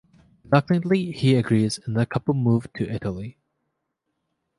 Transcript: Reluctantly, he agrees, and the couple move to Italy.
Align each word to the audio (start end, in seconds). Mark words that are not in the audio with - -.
Reluctantly, 0.45 1.11
he 1.11 1.35
agrees, 1.35 1.79
and 1.85 1.95
the 1.95 2.07
couple 2.07 2.33
move 2.33 2.67
to 2.73 2.89
Italy. 2.91 3.37